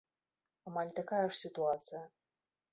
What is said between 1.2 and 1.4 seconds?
ж